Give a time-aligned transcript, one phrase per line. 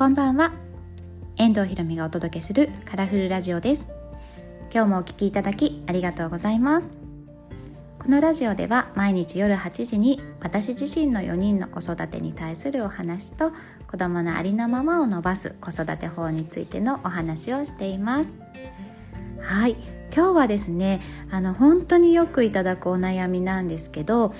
[0.00, 0.54] こんばんは。
[1.36, 3.86] 遠藤ひろみがお届けするカラフルラジオです。
[4.72, 6.88] 今日もお聞きいただきありがとうございます。
[7.98, 13.52] このラジオでは毎日夜8時に私自身の4人の子育てに対するお話と
[13.90, 18.32] 子供のありのままを伸ばす子育て法についてのお話をしています。
[19.38, 19.76] はい。
[20.16, 24.32] 今日はですねあの本当によくいただくお悩みなんですけど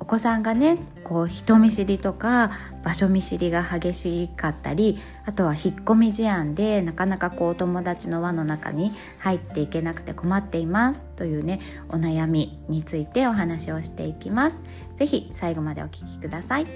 [0.00, 2.50] お子さんがねこう人見知りとか
[2.84, 14.62] 場所見知りが激しかったりあとは引っ込み思案でなかなかこうお友達の輪の中に入っていけなくて困っていますというねお悩みについてお話をしていきます。
[14.96, 16.66] 是非最後までお聞きください。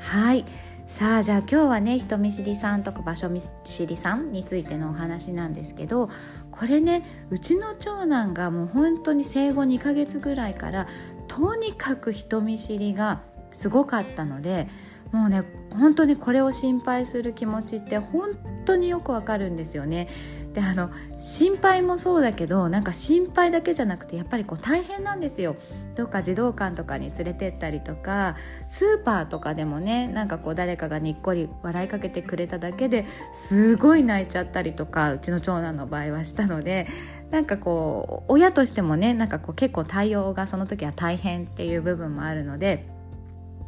[0.00, 0.44] はい。
[0.86, 6.10] さあじゃあ今日はね人見知りさんとか場所見知りさんについてのお話なんですけど
[6.50, 10.86] これねうちの長男がもう本当に生後2ヶ月ぐらいから
[11.34, 13.20] とにかく人見知りが
[13.50, 14.68] すごかったので
[15.10, 15.42] もうね
[15.74, 18.30] 本当にこれを心配する気持ちって本
[18.64, 20.08] 当によくわかるんですよね。
[20.54, 25.56] であの心配もそうだけどなんか心配だけじゃなくてやっぱりこう大変なんですよ
[25.96, 28.36] どっか児童館とかに連れてったりとか
[28.68, 36.86] スーパーとかでもねなんかこう誰かがにっこり笑いかけてくれただけですごい泣いちゃったりとかうちの長男の場合はしたので
[37.32, 42.93] なんかこう親としてもねなんかこう結構対応がその時は大変っていう部分もあるので。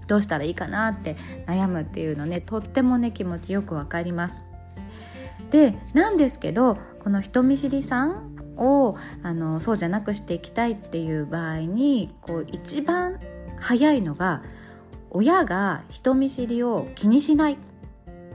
[0.06, 4.42] どうしたらいいかなって悩むっていうのねとってもね気持ちよくわかります
[5.50, 13.20] でなんですけどこの人見知りさんをあのそうじゃなくしていきたいっていう場合にこう一番
[13.58, 14.42] 早いのが
[15.10, 17.56] 親が人見知りを気にしないっ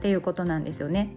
[0.00, 1.14] ていうことなんですよね。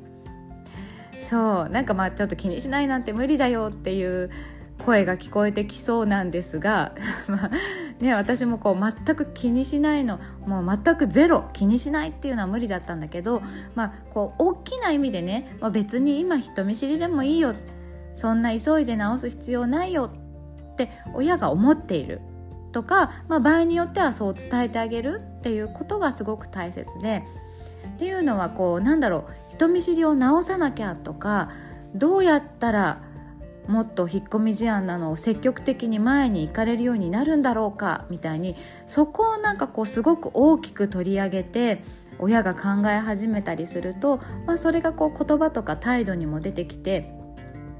[1.21, 4.29] そうなんかまあちょっと気にしないなんて無理だよっていう
[4.85, 6.93] 声が聞こえてきそうなんですが、
[7.99, 10.19] ね、私もこう全く気にしないの。
[10.45, 11.45] もう全くゼロ。
[11.53, 13.41] 気にしないっていうのは無理だったんだけど、
[13.73, 17.55] まあ、こう大きな意味でね、まあ、別に今人見知りでもいいよ。
[18.13, 20.11] そんな急いで治す必要ないよ
[20.73, 22.21] って親が思っている。
[22.73, 27.23] とか、まあ、場合によってはそう伝えてあげるっていうことがすごく大切で。
[27.95, 29.23] っていうのはこうなんだろう。
[29.49, 31.49] 人見知りを治さなきゃとか
[31.93, 33.01] どうやったら
[33.67, 38.55] もっと引っ込み思案なのを積極的に前に行かれるようになるんだろうかみたいに
[38.85, 41.83] そこをなんかこうすごく大きく取り上げて
[42.19, 47.11] 親が考え始めたりすると、まあ、それがこう言葉とか態度にも出てきて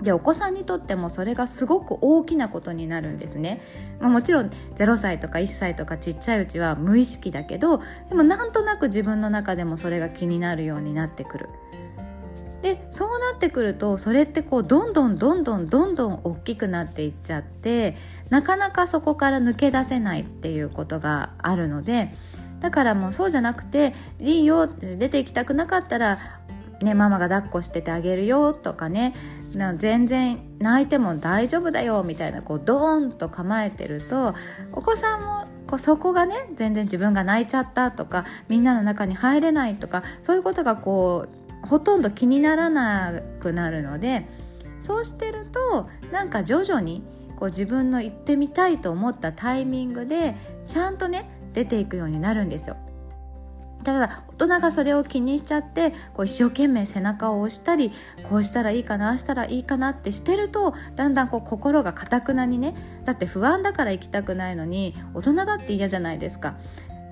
[0.01, 3.61] でお子さんにとってもそれがすごく大きなことになるんですね、
[3.99, 11.49] まあ、もちろん0歳とか1歳とかちっちゃいうちは無意識だけどでもなんとなく自分の中でもそれが気になるようになってくる。
[12.61, 17.95] でそうなってくるとそれってこうどんどんどんどんどんどん大きくなっていっちゃって
[18.29, 22.13] なかなかそこから抜け出せないっていうことがあるので
[22.59, 26.17] だからもうそうじゃなくていいよ出て行きたくなかったら、
[26.81, 29.13] ね、ママが抱っこしててあげるよとかね
[29.77, 34.33] 全然泣いても大丈夫だよみたいなこうドーンと構えてると
[34.73, 44.27] お子さんもこうそこがね全然自分が泣いちゃったとかみんなの中に入れないとかそういうことがこうほとんど気にならなくなるので
[44.79, 47.03] そうしてるとなんか徐々に
[47.35, 50.35] こう自分の行ってみたいと思ったタイミングで
[50.67, 52.77] ちゃんとね出ていくようになるんですよ。
[53.85, 57.91] ただ大人がそれを気にしちゃってこう一生懸命背中を押したり
[58.27, 66.55] こうしたらいいかなあしたらいいかなってしてるとだんだんこう心がかたくなにねだって不安だから行きたくないのに大人だって嫌じゃないですか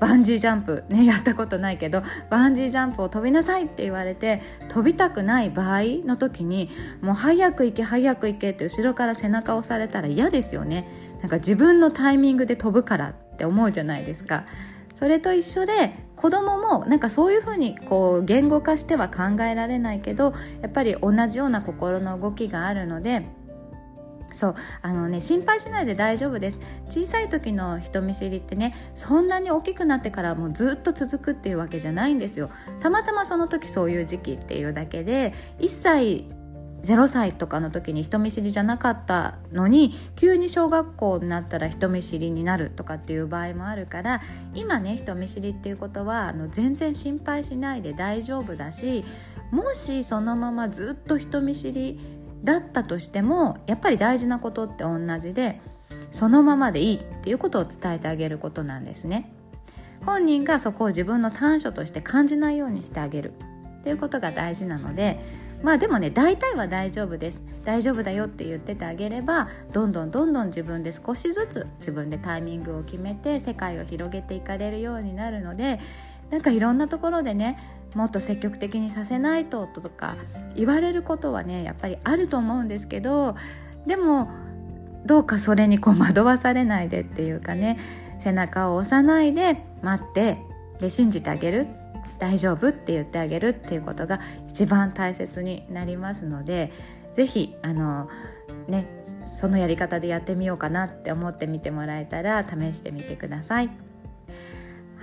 [0.03, 6.69] バンジージャンプねやったことないけどバンジージャンプを飛びなさいって言われて飛びたくない場合の時に
[6.99, 10.85] もう早く行け早く行けって後ろから背中を押されたら嫌ですよね。
[11.21, 14.43] なんか自分のタイミングで飛ぶからって思うじゃないですか。
[14.93, 23.25] それと一緒で子供もなんかそういうふうにこう言語化しては考えられないけどやっぱり同じような心の動きがあるので
[24.33, 26.59] そうあのね心配しないで大丈夫です。
[26.89, 32.49] 小さい時の人見知りってねそんなに大きくなってからもうずっと続くっていうわけじゃないんですよ。
[32.79, 36.25] たまたまその時そういう時期っていうだけで1歳
[36.83, 44.21] 0歳とかの時に人見知りじゃなかったのに急に小学校になったら人見知りになるとかっていう場合もあるから
[44.53, 49.05] 今ね人見知りっていうことはあの全然心配しないで大丈夫だし
[49.51, 51.99] もしそのままずっと人見知り
[52.43, 55.61] だったとしてもやっぱり大事なことって同じで
[56.11, 59.31] そのままでいいっていうことを伝えてあげることなんですね。
[60.05, 63.33] 本人がそこを自分の短所として感じないようにしてあげる。
[63.79, 65.19] っていうことが大事なので
[65.61, 67.41] まあでもね大体は大丈夫です。
[67.63, 75.79] 大丈夫だよって言っててあげればどんどんどんどん自分で少しずつ自分でタイミングを決めて世界を広げていかれるようになるので
[76.29, 77.57] なんかいろんなところでね
[77.95, 80.15] もっと積極的にさせないととか
[80.55, 83.35] 言われることはねやっぱりあると思うんですけど
[83.85, 84.29] でも
[85.05, 87.77] どうかそれにこう惑わされないでっていうかね
[88.19, 90.37] 背中を押さないで待って
[90.79, 91.67] で信じてあげる
[92.19, 96.71] 大丈夫って言ってあげるっていうことが一番大切になりますので
[97.13, 98.09] 是非あの
[98.67, 98.87] ね
[99.25, 103.92] そのやり方でやってみようかなって思ってみてもらえたら試してみてください。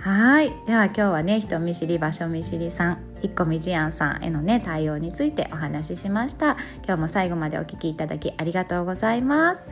[0.01, 0.49] はい。
[0.65, 6.57] では今日はね人見知り場所見知りさん引っ込み思案さんへのね対応についてお話ししました。
[6.83, 9.65] 今日も最後までお聴きいただきありがとうございます。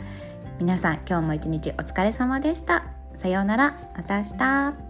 [0.60, 2.86] 皆さん今日も一日お疲れ様でした。
[3.16, 3.80] さようなら。
[3.98, 4.89] また明日。